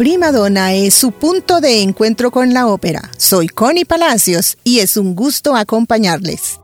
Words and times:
Prima 0.00 0.32
Donna 0.32 0.72
es 0.72 0.94
su 0.94 1.12
punto 1.12 1.60
de 1.60 1.82
encuentro 1.82 2.30
con 2.30 2.54
la 2.54 2.68
ópera. 2.68 3.10
Soy 3.18 3.48
Connie 3.48 3.84
Palacios 3.84 4.56
y 4.64 4.78
es 4.78 4.96
un 4.96 5.14
gusto 5.14 5.54
acompañarles. 5.54 6.58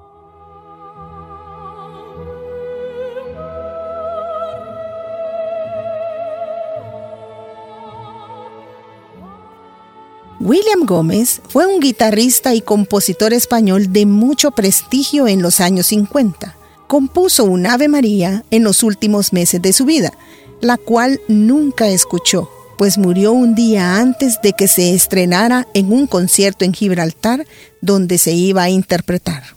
William 10.40 10.86
Gómez 10.86 11.42
fue 11.46 11.66
un 11.66 11.80
guitarrista 11.80 12.54
y 12.54 12.62
compositor 12.62 13.34
español 13.34 13.92
de 13.92 14.06
mucho 14.06 14.52
prestigio 14.52 15.28
en 15.28 15.42
los 15.42 15.60
años 15.60 15.88
50. 15.88 16.56
Compuso 16.86 17.44
un 17.44 17.66
Ave 17.66 17.88
María 17.88 18.46
en 18.50 18.64
los 18.64 18.82
últimos 18.82 19.34
meses 19.34 19.60
de 19.60 19.74
su 19.74 19.84
vida, 19.84 20.14
la 20.62 20.78
cual 20.78 21.20
nunca 21.28 21.88
escuchó 21.88 22.48
pues 22.78 22.98
murió 22.98 23.32
un 23.32 23.54
día 23.54 23.96
antes 23.96 24.40
de 24.42 24.52
que 24.52 24.68
se 24.68 24.94
estrenara 24.94 25.66
en 25.74 25.92
un 25.92 26.06
concierto 26.06 26.64
en 26.64 26.74
Gibraltar 26.74 27.46
donde 27.80 28.18
se 28.18 28.32
iba 28.32 28.62
a 28.62 28.70
interpretar. 28.70 29.55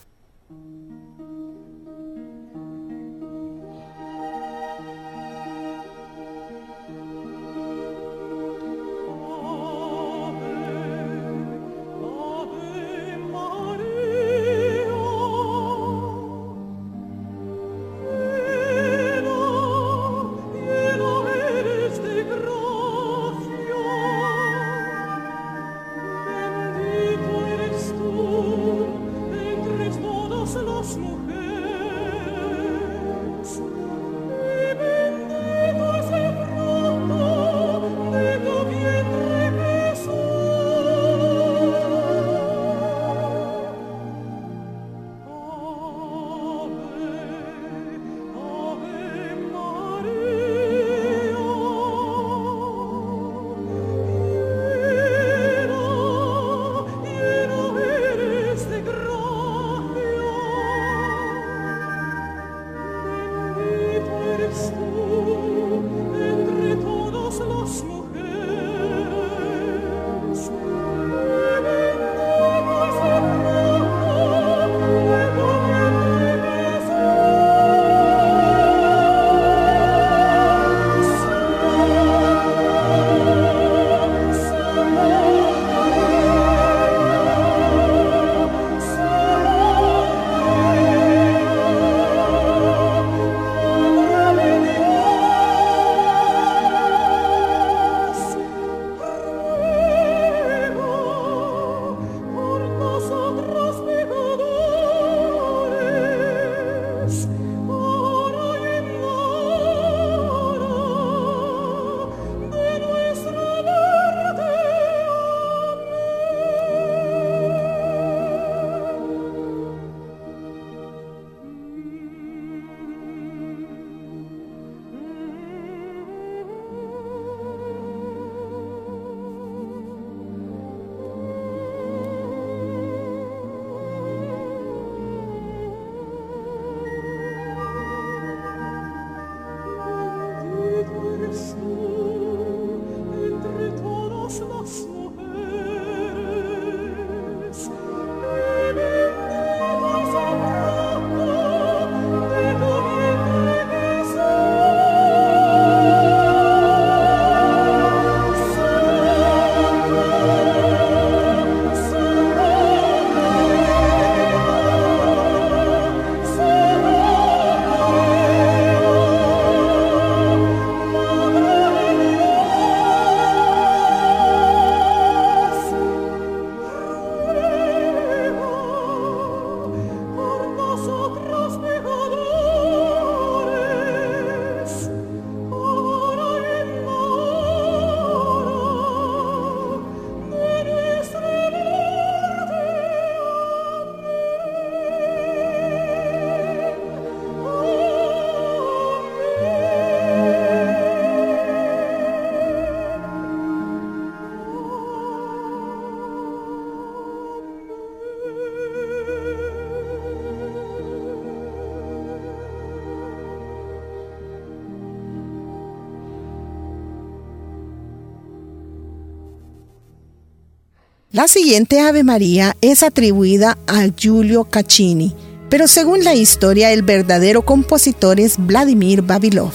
La 221.19 221.27
siguiente 221.27 221.81
Ave 221.81 222.05
María 222.05 222.55
es 222.61 222.81
atribuida 222.81 223.57
a 223.67 223.89
Giulio 223.93 224.45
Caccini, 224.45 225.13
pero 225.49 225.67
según 225.67 226.05
la 226.05 226.15
historia 226.15 226.71
el 226.71 226.81
verdadero 226.81 227.41
compositor 227.41 228.21
es 228.21 228.37
Vladimir 228.37 229.01
Babilov. 229.01 229.51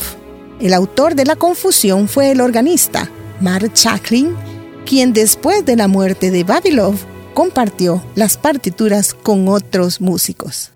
El 0.60 0.74
autor 0.74 1.14
de 1.14 1.24
la 1.24 1.36
confusión 1.36 2.06
fue 2.06 2.32
el 2.32 2.42
organista, 2.42 3.10
Mark 3.40 3.72
Chaklin, 3.72 4.36
quien 4.84 5.14
después 5.14 5.64
de 5.64 5.76
la 5.76 5.88
muerte 5.88 6.30
de 6.30 6.44
Babilov 6.44 6.96
compartió 7.32 8.04
las 8.14 8.36
partituras 8.36 9.14
con 9.14 9.48
otros 9.48 10.02
músicos. 10.02 10.73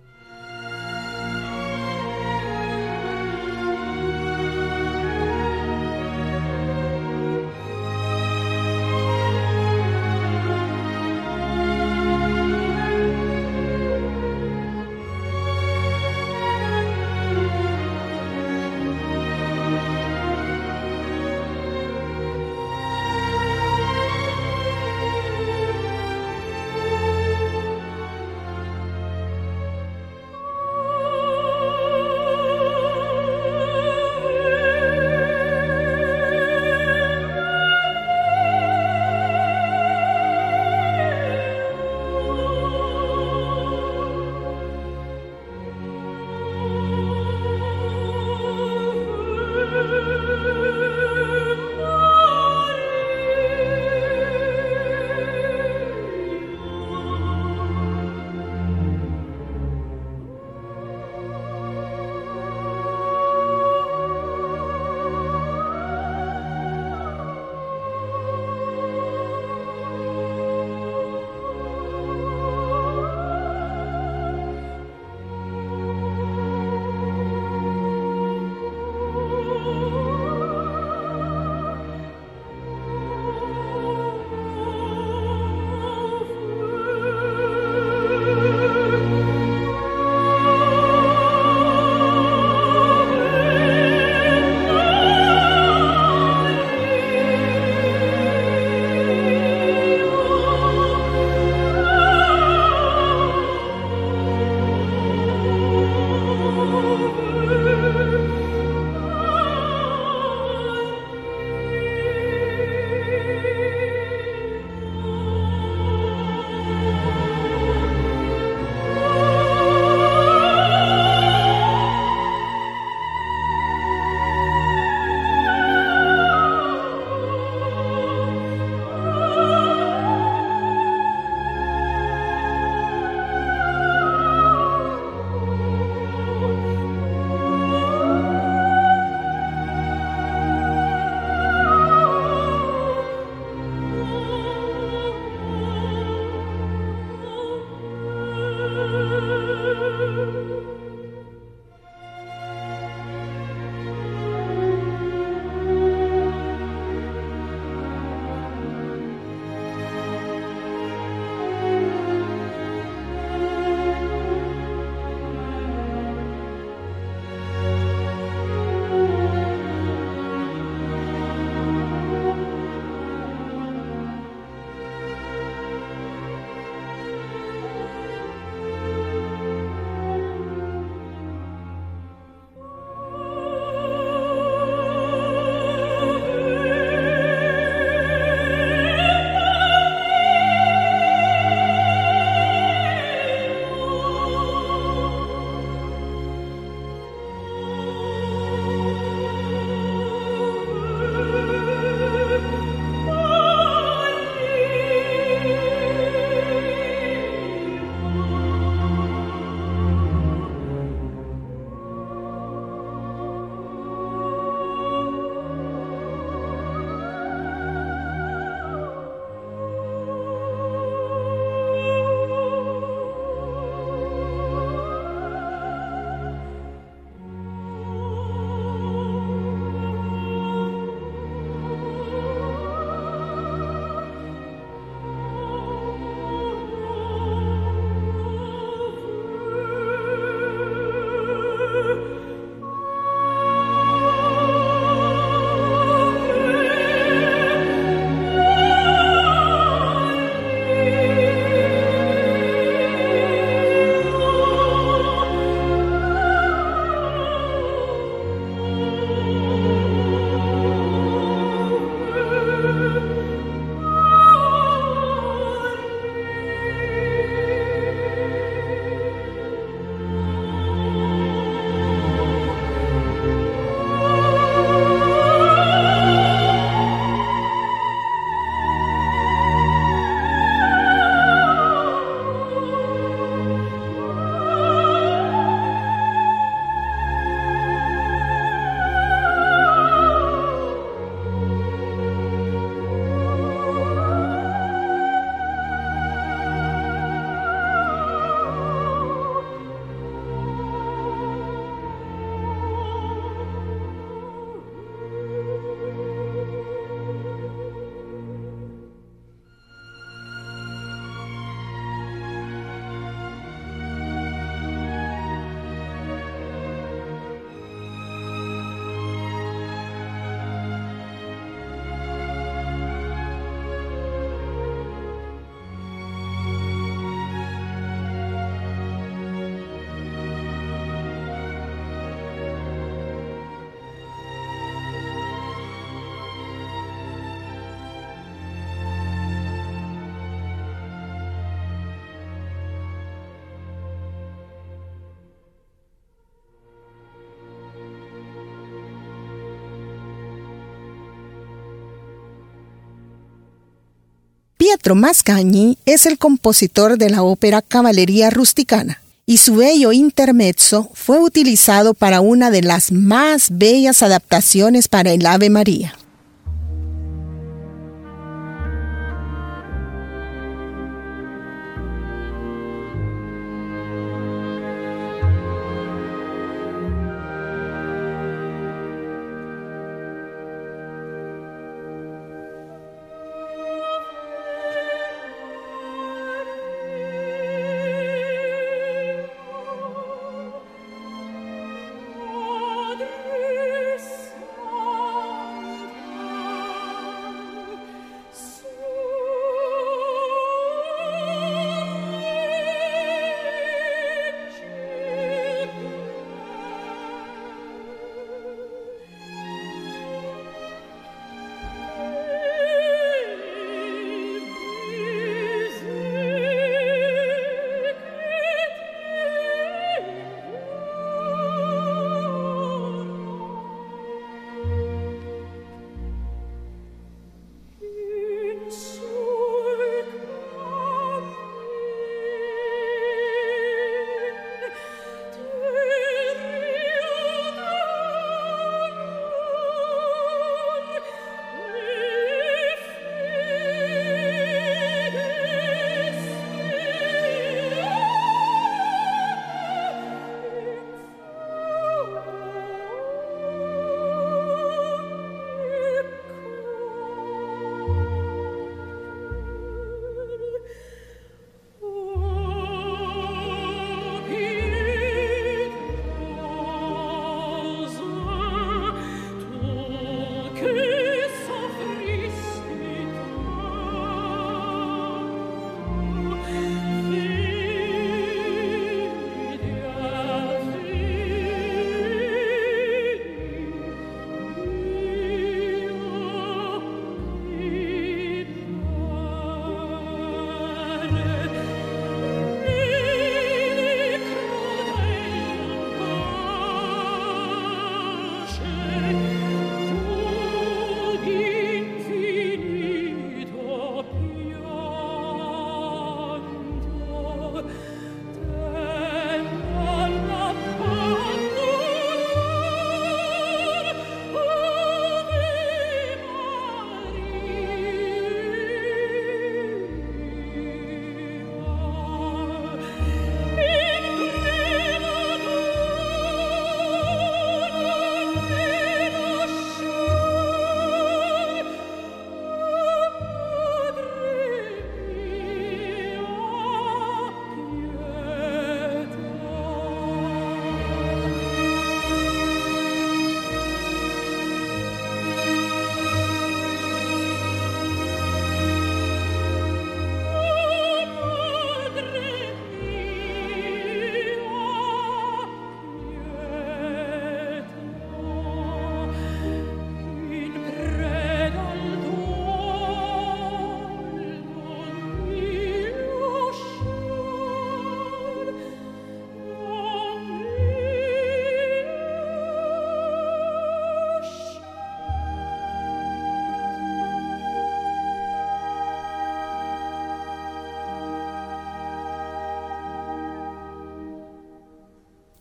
Pietro 354.78 354.94
Mascagni 354.94 355.76
es 355.86 356.06
el 356.06 356.18
compositor 356.18 356.98
de 356.98 357.10
la 357.10 357.24
ópera 357.24 357.62
Caballería 357.62 358.30
Rusticana 358.30 359.02
y 359.26 359.38
su 359.38 359.56
bello 359.56 359.90
intermezzo 359.90 360.88
fue 360.94 361.18
utilizado 361.18 361.94
para 361.94 362.20
una 362.20 362.52
de 362.52 362.62
las 362.62 362.92
más 362.92 363.48
bellas 363.50 364.04
adaptaciones 364.04 364.86
para 364.86 365.10
el 365.10 365.26
Ave 365.26 365.50
María. 365.50 365.96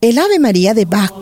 El 0.08 0.20
Ave 0.20 0.40
María 0.40 0.74
de 0.74 0.86
Bach 0.86 1.16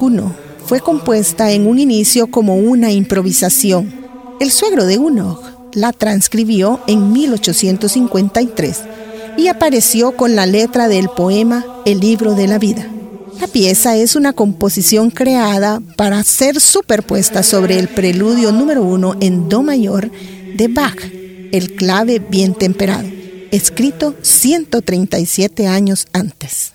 fue 0.67 0.79
compuesta 0.79 1.49
en 1.51 1.65
un 1.65 1.79
inicio 1.79 2.27
como 2.27 2.57
una 2.57 2.91
improvisación. 2.91 3.91
El 4.39 4.51
suegro 4.51 4.85
de 4.85 4.99
Unog 4.99 5.41
la 5.73 5.91
transcribió 5.91 6.79
en 6.85 7.11
1853 7.11 8.81
y 9.37 9.47
apareció 9.47 10.15
con 10.15 10.35
la 10.35 10.45
letra 10.45 10.87
del 10.87 11.09
poema 11.09 11.65
El 11.87 11.99
libro 11.99 12.35
de 12.35 12.45
la 12.45 12.59
vida. 12.59 12.87
La 13.41 13.47
pieza 13.47 13.97
es 13.97 14.15
una 14.15 14.33
composición 14.33 15.09
creada 15.09 15.81
para 15.97 16.23
ser 16.23 16.61
superpuesta 16.61 17.41
sobre 17.41 17.79
el 17.79 17.87
preludio 17.87 18.51
número 18.51 18.83
uno 18.83 19.15
en 19.19 19.49
Do 19.49 19.63
mayor 19.63 20.11
de 20.55 20.67
Bach, 20.67 20.99
el 21.51 21.75
clave 21.75 22.19
bien 22.19 22.53
temperado, 22.53 23.07
escrito 23.49 24.13
137 24.21 25.65
años 25.65 26.05
antes. 26.13 26.74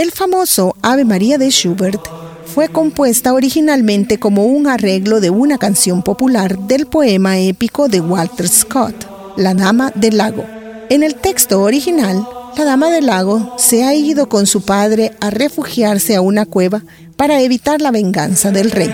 El 0.00 0.12
famoso 0.12 0.76
Ave 0.80 1.04
María 1.04 1.36
de 1.36 1.50
Schubert 1.50 2.00
fue 2.46 2.70
compuesta 2.70 3.34
originalmente 3.34 4.18
como 4.18 4.46
un 4.46 4.66
arreglo 4.66 5.20
de 5.20 5.28
una 5.28 5.58
canción 5.58 6.02
popular 6.02 6.58
del 6.58 6.86
poema 6.86 7.38
épico 7.38 7.86
de 7.86 8.00
Walter 8.00 8.48
Scott, 8.48 8.94
La 9.36 9.52
Dama 9.52 9.92
del 9.94 10.16
Lago. 10.16 10.46
En 10.88 11.02
el 11.02 11.16
texto 11.16 11.60
original, 11.60 12.26
la 12.56 12.64
Dama 12.64 12.88
del 12.88 13.08
Lago 13.08 13.56
se 13.58 13.84
ha 13.84 13.92
ido 13.92 14.30
con 14.30 14.46
su 14.46 14.62
padre 14.62 15.12
a 15.20 15.28
refugiarse 15.28 16.16
a 16.16 16.22
una 16.22 16.46
cueva 16.46 16.82
para 17.16 17.42
evitar 17.42 17.82
la 17.82 17.90
venganza 17.90 18.50
del 18.50 18.70
rey. 18.70 18.90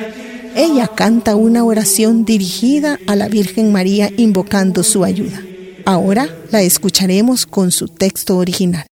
Ella 0.56 0.88
canta 0.88 1.36
una 1.36 1.62
oración 1.62 2.24
dirigida 2.24 2.98
a 3.06 3.14
la 3.14 3.28
Virgen 3.28 3.70
María 3.70 4.10
invocando 4.16 4.82
su 4.82 5.04
ayuda. 5.04 5.40
Ahora 5.84 6.28
la 6.50 6.62
escucharemos 6.62 7.46
con 7.46 7.70
su 7.70 7.86
texto 7.86 8.38
original. 8.38 8.86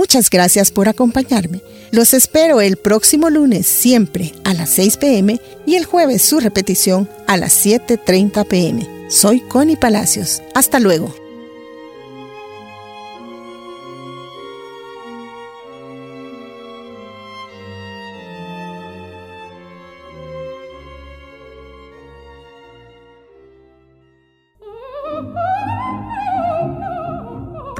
Muchas 0.00 0.30
gracias 0.30 0.70
por 0.70 0.88
acompañarme. 0.88 1.60
Los 1.90 2.14
espero 2.14 2.62
el 2.62 2.78
próximo 2.78 3.28
lunes 3.28 3.66
siempre 3.66 4.32
a 4.44 4.54
las 4.54 4.70
6 4.70 4.96
pm 4.96 5.38
y 5.66 5.74
el 5.74 5.84
jueves 5.84 6.22
su 6.22 6.40
repetición 6.40 7.06
a 7.26 7.36
las 7.36 7.66
7.30 7.66 8.46
pm. 8.46 9.10
Soy 9.10 9.40
Connie 9.40 9.76
Palacios. 9.76 10.40
Hasta 10.54 10.80
luego. 10.80 11.19